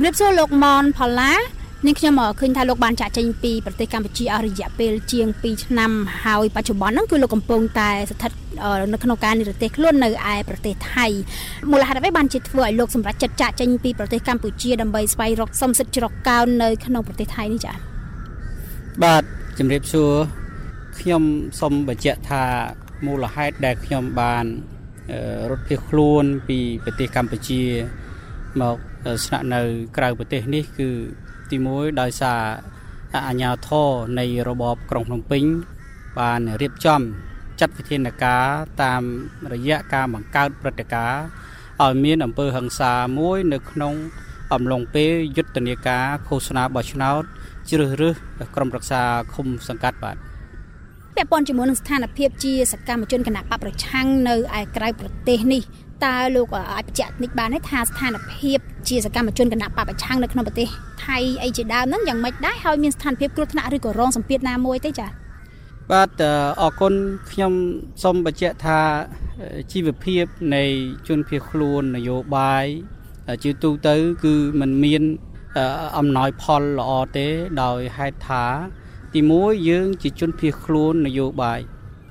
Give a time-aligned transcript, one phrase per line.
[0.00, 1.32] ជំរាបសួរលោកម៉នផល្លា
[1.86, 5.90] នាងខ្ញុំឃើញថាលោកបានចាក់ចេញពីប្រទេសកម្ពុជាអស់រយៈពេលជាង2ឆ្នាំ
[6.24, 8.32] ហើយបច្ចុប្បន្នហ្នឹងគឺលោកកំពុងតែស្ថិត
[8.92, 11.06] នៅក្នុងការនិរទេសខ្លួននៅឯប្រទេសថៃ
[11.70, 17.76] មូលហេតុអ្វីបានជាធ្វើឲ្យលោកសម្រេចចិត្តចាក់ចេញពីប្រទេសកម្ពុជាដើម្បីស្វែងរកសំសិទ្ធិជ្រកកោននៅក្នុងប្រទេសថៃនេះចា៎
[19.04, 19.22] បាទ
[19.58, 20.12] ជំរាបសួរ
[21.00, 21.22] ខ្ញុំ
[21.60, 22.42] សូមបញ្ជាក់ថា
[23.06, 24.44] មូលហេតុដែលខ្ញុំបាន
[25.50, 27.62] រត់ភៀសខ្លួនពីប្រទេសកម្ពុជា
[28.62, 28.76] មក
[29.24, 29.62] ស្នាក់នៅ
[29.96, 30.88] ក្រៅប្រទេសនេះគឺ
[31.50, 32.40] ទី1ដោយសារ
[33.28, 35.44] អាញាធរនៃរបបក្រុងភ្នំពេញ
[36.18, 37.00] បានរៀបចំ
[37.60, 38.44] ចាត់វិធានការ
[38.82, 39.02] តាម
[39.52, 41.22] រយៈការបង្កើតព្រឹត្តិការណ៍
[41.82, 43.94] ឲ្យមានអំពើហិង្សាមួយនៅក្នុង
[44.52, 47.22] អំឡុងពេលយុទ្ធនាការឃោសនាបោះឆ្នោត
[47.70, 48.14] ជ្រើសរើស
[48.54, 49.02] ក្រុមរក្សា
[49.34, 50.16] ឃុំសង្កាត់បាទ
[51.16, 55.62] ពាក់ព័ន្ធជាមួយនឹងស្ថានភាពជាសកម្មជនគណៈបកប្រឆាំងនៅឯក្រៅប្រទេសនេះ
[56.04, 60.68] តើលោកអាចបញ្ជាក់និចបានទេថាស្ថានភាពជាសកម្មជនគណៈបពប្រឆាំងនៅក្នុងប្រទេស
[61.06, 65.10] ថៃអីជាដើមហ្នឹងយ៉ាងម៉េចដែរហើយមានស្ថានភាពគ្រោះថ្នាក់ឬក៏រងសម្ពាធណាមួយទេចា៎
[65.92, 66.22] បាទ
[66.60, 66.94] អរគុណ
[67.30, 67.52] ខ្ញុំ
[68.02, 68.78] សូមបញ្ជាក់ថា
[69.72, 70.24] ជីវភាព
[70.54, 70.64] នៃ
[71.08, 72.66] ជនភៀសខ្លួននយោបាយ
[73.44, 75.02] ជាទូទៅគឺมันមាន
[75.98, 77.26] អំណោយផលល្អទេ
[77.62, 78.44] ដោយហេតុថា
[79.14, 81.60] ទី1យើងជាជនភៀសខ្លួននយោបាយ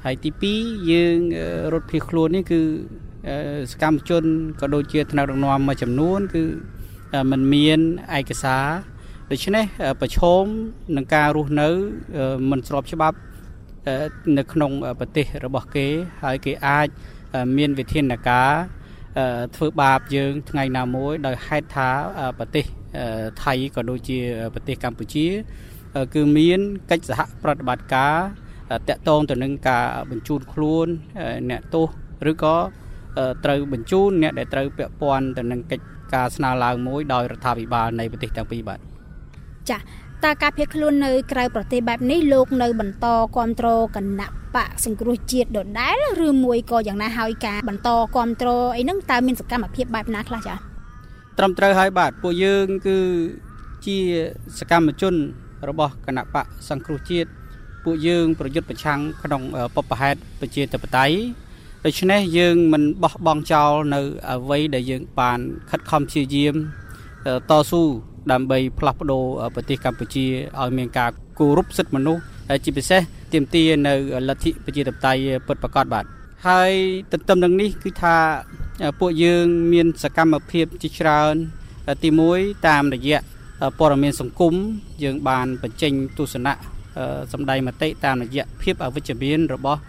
[0.04, 1.18] ហើយទី2យើង
[1.74, 2.62] រត់ភៀសខ្លួននេះគឺ
[3.72, 4.24] សកម្មជន
[4.62, 6.44] ក៏ដូចជាថ្នាក់ដឹកនាំមួយចំនួន គឺ
[7.32, 7.80] มันមាន
[8.20, 8.66] ឯកសារ
[9.32, 9.66] ដូច្នេះ
[10.02, 10.44] ប្រឈម
[10.96, 11.70] នឹងការរស់នៅ
[12.50, 13.18] មិនស្របច្បាប់
[14.38, 15.88] នៅក្នុងប្រទេសរបស់គេ
[16.24, 16.88] ហើយគេអាច
[17.58, 18.52] មានវិធានការ
[19.56, 21.90] ធ្វើបាបយើងថ្ងៃណាមួយ ដោយហេតុថា
[22.40, 22.66] ប្រទេស
[23.44, 24.20] ថៃក៏ដូចជា
[24.54, 25.28] ប្រទេសកម្ពុជា
[26.16, 26.60] គឺមាន
[26.92, 28.16] កិច្ចសហប្រតិបត្តិការ
[28.90, 30.88] តាក់ទងទៅនឹងការបញ្ជូនខ្លួន
[31.50, 31.88] អ្នកទោស
[32.32, 32.58] ឬក៏
[33.46, 38.80] ត្រូវបញ្ជូនអ្នកដែលត្រូវពាក់ព័ន្ធទៅនឹងកិច្ចការស្នើឡើងមួយដោយរដ្ឋាភិបាលនៃប្រទេសទាំងពីរបាទ
[39.70, 39.78] ចា
[40.26, 50.56] តើការភៀសខ្លួននៅក្រៅប្រទេសបែបនេះលោកនៅបន្តគ្រប់គ្រងគណៈបកសង្គ្រោះជាតិដដែលឬមួយក៏យ៉ាងណាហើយការបន្តគ្រប់គ្រងអីហ្នឹងតើមានសកម្មភាពបែបណាខ្លះចា
[51.38, 52.98] ត្រឹមត្រូវហើយបាទពួកយើងគឺ
[53.86, 53.98] ជា
[54.60, 55.16] សកម្មជន
[55.70, 57.30] របស់គណៈបកសង្គ្រោះជាតិ
[57.84, 59.42] ពួកយើងប្រយុទ្ធប្រឆាំងក្នុង
[59.76, 61.16] បបហេតុប្រជាធិបតេយ្យ
[61.88, 64.00] ដូច្នេះយើងមិនបោះបង់ចោលនៅ
[64.32, 65.40] អ្វីដែលយើងបាន
[65.70, 66.56] ខិតខំព្យាយាម
[67.50, 67.84] តស៊ូ
[68.32, 69.24] ដើម្បីផ្លាស់ប្ដូរ
[69.56, 70.26] ប្រទេសកម្ពុជា
[70.60, 72.22] ឲ្យមានការគោរពសិទ្ធិមនុស្ស
[72.64, 73.02] ជាពិសេស
[73.34, 73.94] ទាមទារនៅ
[74.30, 76.06] លទ្ធិប្រជាធិបតេយ្យពិតប្រាកដបាទ
[76.48, 76.72] ហើយ
[77.12, 78.16] ទន្ទឹមនឹងនេះគឺថា
[79.00, 81.34] ពួកយើងមានសកម្មភាពជាច្រើន
[82.04, 83.20] ទី1តាមរយៈ
[83.80, 84.54] ព័ត៌មានសង្គម
[85.04, 86.54] យើងបានបញ្ចេញទស្សនៈ
[87.34, 89.80] សម្ដែងមតិតាមរយៈភាពអវិជ្ជមានរបស់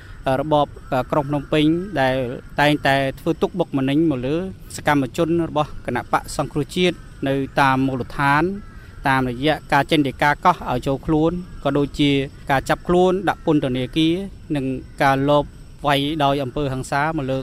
[0.41, 0.67] របប
[1.13, 1.65] ក្រុងភ្នំពេញ
[2.01, 2.17] ដែល
[2.61, 4.37] តែងតែធ្វើទុកបុកម្នេញមកលើ
[4.77, 6.97] សកម្មជនរបស់គណៈបកសង្គ្រោះជាតិ
[7.29, 8.43] នៅតាមមូលដ្ឋាន
[9.09, 11.33] តាមរយៈការចេញដីកាកោះឲ្យចូលខ្លួន
[11.65, 12.11] ក៏ដូចជា
[12.51, 14.15] ការចាប់ខ្លួនដាក់ពន្ធនាគារ
[14.57, 14.65] និង
[15.03, 15.45] ការលប
[15.87, 17.39] វាយដោយអំពើហិង្សាមកលើ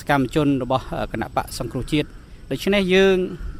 [0.00, 2.08] សកម្មជនរបស់គណៈបកសង្គ្រោះជាតិ
[2.50, 3.16] ដូច្នេះយើង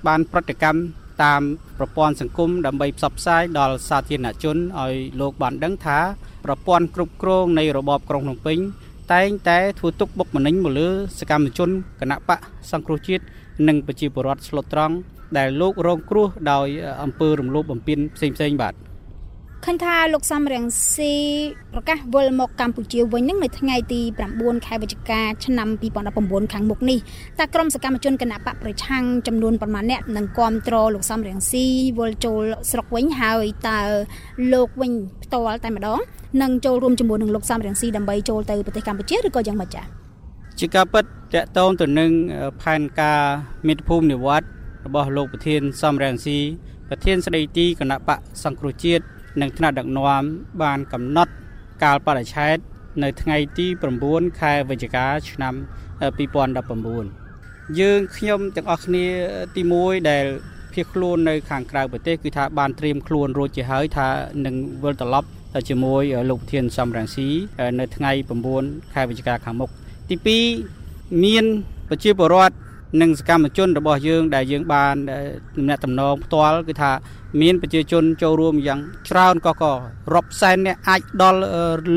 [0.06, 0.78] បានប្រតិកម្ម
[1.24, 1.42] តាម
[1.78, 5.98] ប្រព័ន្ធសង្គមដើម្បីផ្សព្វផ្សាយដល់សាធារណជនឲ្យលោកបានដឹងថា
[6.44, 8.58] ប្រព័ន្ធគ្រប់គ្រងនៃរបបក្រុងភ្នំពេញ
[9.12, 11.70] តែងតែធ្វើទុកបុកម្នេញមកលើសកម្មជន
[12.00, 12.38] គណៈបក
[12.70, 13.24] សង្គ្រោះជាតិ
[13.68, 14.94] និងប្រជាពលរដ្ឋស្លុតត្រង់
[15.38, 16.68] ដែលលោករងគ្រោះដោយ
[17.02, 18.74] អំពើរំលោភបំពានផ្សេងៗបាទ
[19.66, 20.64] ឃើញថាលោកសំរង
[20.94, 21.14] ស៊ី
[21.74, 24.00] ប្រកាសវិលមកកម្ពុជាវិញនឹងនៅថ្ងៃទី
[24.34, 25.68] 9ខែវិច្ឆិកាឆ្នាំ
[26.10, 26.98] 2019ខាងមុខនេះ
[27.38, 31.64] តើក្រុមសកម្មជនគណៈបកប្រឆាំងចំនួនប្រមាណអ្នកនឹងគ្រប់គ្រងលោកសំរងស៊ី
[31.98, 33.80] វិលចូលស្រុកវិញហើយតើ
[34.52, 34.92] លោកវិញ
[35.24, 35.98] ផ្ទាល់តែម្ដង
[36.42, 39.84] នឹងចូលរួមជាមួយនឹងលោកសំរងស៊ីដើម្បីចូលទៅប្រទេសកម្ពុជាឬក៏យ៉ាងម៉េចចា៎
[40.58, 42.10] ជាការពិតតកតងទៅនឹង
[42.62, 43.20] ផែនការ
[43.66, 44.46] មេត្តាភូមិនិវត្ត
[44.86, 46.38] របស់លោកប្រធានសំរងស៊ី
[46.88, 49.04] ប្រធានស្ដីទីគណៈបកសង្គ្រោះជាតិ
[49.40, 50.22] និងថ្នាក់ដឹកនាំ
[50.62, 51.32] បានកំណត់
[51.82, 52.56] កាលបរិច្ឆេទ
[53.02, 53.66] នៅថ្ងៃទី
[54.02, 55.54] 9ខែវិច្ឆិកាឆ្នាំ
[56.20, 59.06] 2019យើងខ្ញុំទាំងអស់គ្នា
[59.56, 60.24] ទី1ដែល
[60.72, 64.08] ភៀសខ្លួននៅខាងក្រៅប្រទេសគឺថាបានត្រៀមខ្លួនរួចជាហើយថា
[64.46, 65.28] នឹងវិលត្រឡប់
[65.68, 67.28] ជាមួយលោកធានសំរងស៊ី
[67.80, 68.12] នៅថ្ងៃ
[68.52, 69.70] 9ខែវិច្ឆិកាខាងមុខ
[70.08, 70.16] ទី
[70.84, 71.44] 2មាន
[71.88, 72.54] ប្រជាពលរដ្ឋ
[73.00, 74.94] និងសកម្មជនរបស់យើងដែលយើងបាន
[75.56, 76.92] ទំនាក់ទំនងផ្ទាល់គឺថា
[77.40, 79.72] មានប្រជាជនចូលរួមយ៉ាងច្រើនក៏ក៏
[80.14, 81.40] រាប់សែនអ្នកអាចដល់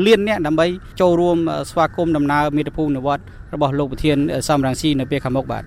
[0.06, 0.66] លានអ្នកដើម្បី
[1.00, 1.36] ចូលរួម
[1.70, 3.22] ស្វាគមន៍ដំណើរមេត្តាភូមិនិវត្ត
[3.54, 4.16] របស់លោកប្រធាន
[4.48, 5.64] សំរងស៊ីនៅពេលខាងមុខបាទ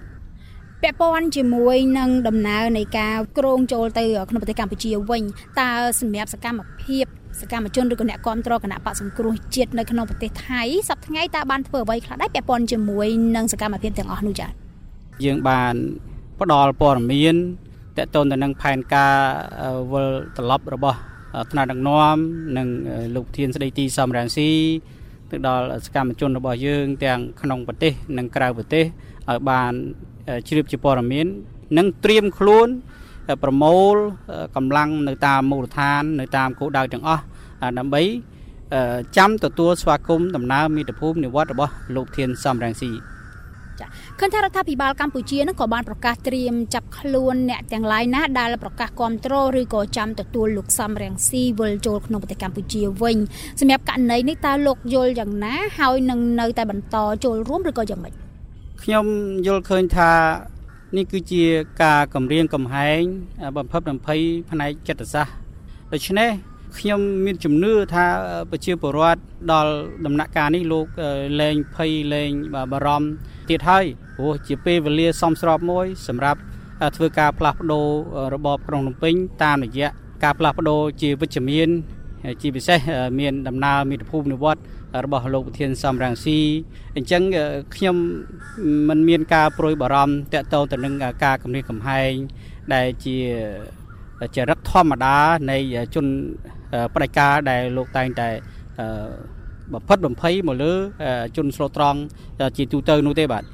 [0.84, 5.24] ពាក់ព័ន្ធជាមួយនឹងដំណើរនៃការក្រងចូលទៅក្នុងប្រទេសកម្ពុជាវិញ
[5.60, 7.06] តើសម្រាប់សកម្មភាព
[7.42, 14.69] សកម្មជនឬក៏អ្នកគ្រប់គ្រងគណៈបកសង្គ្រោះជាតិនៅក្នុងប្រទេសថៃសប្តាហ៍ថ្ងៃតើបានធ្វើអ្វីខ្លះដែរពាក់ព័ន្ធជាមួយនឹងសកម្មភាពទាំងអស់នោះចា៎
[15.26, 15.76] យើងបាន
[16.40, 17.36] ផ្ដល់ព័ត៌មាន
[17.98, 19.16] តតកតូនទៅនឹងផែនការ
[19.92, 20.98] វិលត្រឡប់របស់
[21.52, 22.18] ថ្នាក់ដឹកនាំ
[22.58, 22.68] និង
[23.16, 24.50] លោកធានស្ដីទីសំរាំងស៊ី
[25.32, 28.86] ទៅដល់សកម្មជនរបស់យើងទាំងក្នុងប្រទេស និងក្រៅប្រទេស
[29.30, 29.72] ឲ្យបាន
[30.48, 31.28] ជ្រាបជាព័ត៌មាន
[31.78, 32.68] និងត្រៀមខ្លួន
[33.44, 33.96] ប្រមូល
[34.56, 37.24] កម្លាំងនៅតាមមូលដ្ឋាន នៅតាមគោលដៅទាំងអស់
[37.80, 38.02] ដើម្បី
[39.18, 42.92] ចាំទទួលស្វាគមន៍ដំណើរមាតុភូមិនិវត្តរបស់លោកធានសំរងស៊ី
[43.80, 43.86] ចា
[44.20, 53.18] ឃើញថារដ្ឋាភិបាលកម្ពុជានឹងក៏បានប្រកាសត្រៀមចាប់ខ្លួនអ្នកទាំងឡាយណាដែលប្រកាសគ្រប់គ្រងឬក៏ចាំទទួលលោកសំរងស៊ីវិលចូលក្នុងប្រទេសកម្ពុជាវិញ
[53.60, 58.14] សម្រាប់ករណីនេះតើលោកយល់យ៉ាងណាហើយនឹងនៅតែបន្តចូលរួមឬក៏យ៉ាងម៉េច
[58.84, 59.06] ខ្ញុំ
[59.48, 60.12] យល់ឃើញថា
[60.98, 61.44] នេះគឺជា
[61.82, 63.02] ការគម្រាមកំហែង
[63.58, 65.34] បំផិតបំភ័យផ្នែកចិត្តសាស្ត្រ
[65.94, 66.30] ដូច្នេះ
[66.78, 68.06] ខ្ញុំមានជំនឿថា
[68.52, 69.22] ប្រជាពលរដ្ឋ
[69.52, 69.72] ដល់
[70.06, 70.86] ដំណាក់កាលនេះលោក
[71.42, 72.32] លែងភ័យលែង
[72.72, 73.10] បារម្ភ
[73.50, 73.86] ទៀតហើយ
[74.18, 76.40] ព្រោះជាពេលវេលាសមស្របមួយ សម្រាប់
[76.96, 77.88] ធ្វើការផ្លាស់ប្ដូរ
[78.34, 79.14] របបក្រុងភ្នំពេញ
[79.44, 79.90] តាមរយៈ
[80.24, 81.70] ការផ្លាស់ប្ដូរជាវិជ្ជមាន
[82.42, 82.80] ជាពិសេស
[83.20, 84.62] មានដំណើរមាតុភូមិនិវត្ត
[85.06, 86.40] របស់លោកប្រធានសំរងស៊ី
[86.96, 87.22] អញ្ចឹង
[87.76, 87.96] ខ្ញុំ
[88.90, 90.94] មិនមានការប្រួយបារម្ភតកតទៅនឹង
[91.24, 92.12] ការគម្រាមកំហែង
[92.74, 93.18] ដែលជា
[94.36, 95.18] ចរិតធម្មតា
[95.52, 95.58] នៃ
[95.96, 96.06] ជន
[96.94, 98.30] ផ្ដាច់ការដែលលោកតែងតែ
[99.74, 100.74] បំផិតបំភ័យមកលើ
[101.38, 102.00] ជនស្លូតត្រង់
[102.58, 103.46] ជាទូទៅនោះទេបាទ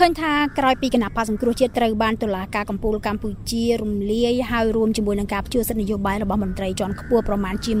[0.00, 7.72] ឃើញថាក្រោយពីគណៈបកសង្គ្រោះជាតិត្រូវបានតុលាការកំពូលកម្ពុជារំលាយហើយរួមជាមួយនឹងការផ្ជួសិទ្ធិនយោបាយរបស់មន្ត្រីជាន់ខ្ពស់ប្រមាណជា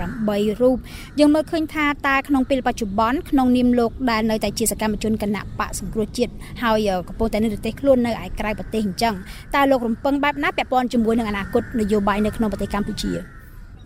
[0.00, 0.76] 118រូប
[1.20, 6.32] យើងមើលឃើញថាតើក្នុងពេលបច្ចុប្បន្នក្នុងនាមលោកដែលនៅតែជាសកម្មជនគណៈបកសង្គ្រោះជាតិ
[6.62, 9.14] ហើយកំពុងតែនៅប្រទេសខ្លួននៅឯក្រៅប្រទេសអញ្ចឹង
[9.54, 13.33] តើលោករំពឹងបែបណាពាក់ព័ន្ធជាមួយនឹងអនាគតនយោបាយនៅក្នុងប្រទេសកម្ពុជា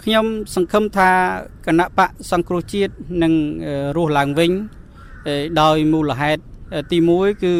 [0.02, 1.10] ខ្ញុំសង្ឃឹមថា
[1.66, 2.92] គណៈបកសង្គ្រោះជាតិ
[3.22, 3.32] នឹង
[3.96, 4.52] រស់ឡើងវិញ
[5.62, 6.42] ដោយមូលហេតុ
[6.90, 7.54] ទី1គឺ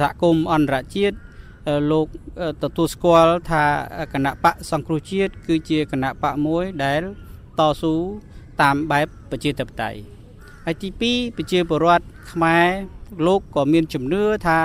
[0.00, 1.16] សហគមន៍អន្តរជាតិ
[1.90, 2.06] លោក
[2.62, 3.64] ទទួលស្គាល់ថា
[4.12, 7.00] គណៈបកសង្គ្រោះជាតិគឺជាគណៈបកមួយដែល
[7.58, 7.94] តស៊ូ
[8.60, 9.98] តាមបែបប្រជាធិបតេយ្យ
[10.66, 12.66] ហើយទី2ប្រជាពលរដ្ឋខ្មែរ
[13.26, 14.58] លោកក៏មានជំនឿថា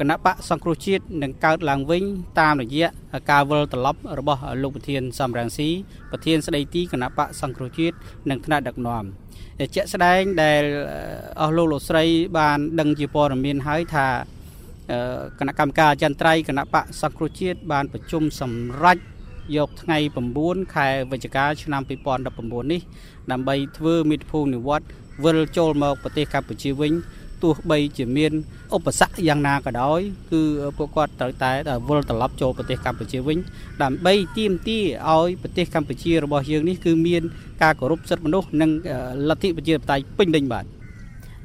[0.00, 2.02] គណៈបកសង្គ្រោះជាតិនឹងកើតឡើងវិញ
[2.40, 2.88] តាមរយៈ
[3.30, 5.68] ការវិលត្រឡប់របស់លោកប្រធានសំរងស៊ី
[6.10, 7.96] ប្រធានស្ដីទីគណៈបកសង្គ្រោះជាតិ
[8.30, 9.04] និងថ្នាក់ដឹកនាំ
[9.74, 10.62] ជាក់ស្ដែងដែល
[11.40, 12.04] អស់លោកលោកស្រី
[12.38, 14.06] បានដឹងជាព័ត៌មានហើយថា
[15.38, 18.98] គណៈកម្មការអចិន្ត្រៃយ៍គណៈបកសង្គ្រោះជាតិបានប្រជុំសម្រេច
[19.56, 19.98] យកថ្ងៃ
[20.36, 21.82] 9ខែវិច្ឆិកាឆ្នាំ
[22.26, 22.80] 2019នេះ
[23.30, 24.86] ដើម្បីធ្វើមិត្តភូមិនិវត្ត
[25.24, 26.92] វិលចូលមកប្រទេសកម្ពុជាវិញ
[27.42, 28.32] ទោះបីជាមាន
[28.76, 30.00] ឧបសគ្គយ៉ាងណាក៏ដោយ
[30.32, 30.42] គឺ
[30.76, 31.50] ពួកគាត់ត្រូវតែ
[31.88, 33.38] វិលត្រឡប់ចូលប្រទេសកម្ពុជាវិញ
[33.82, 37.22] ដើម្បីទាមទារឲ្យប្រទេសកម្ពុជារបស់យើងនេះគឺមាន
[37.62, 38.70] ការគោរពសិទ្ធិមនុស្សនិង
[39.28, 40.64] លទ្ធិប្រជាធិបតេយ្យពេញលេញបាទ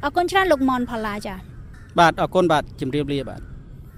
[0.04, 1.38] អរគុណច្រើនលោកមនផល្លាចា៎
[2.00, 3.52] បាទអរគុណបាទជម្រាបលាបាទ